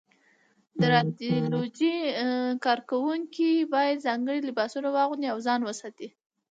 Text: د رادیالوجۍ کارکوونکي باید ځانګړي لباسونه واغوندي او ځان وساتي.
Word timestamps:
د 0.79 0.81
رادیالوجۍ 0.93 1.95
کارکوونکي 2.65 3.49
باید 3.73 4.03
ځانګړي 4.07 4.39
لباسونه 4.47 4.87
واغوندي 4.91 5.27
او 5.33 5.39
ځان 5.47 5.61
وساتي. 5.63 6.07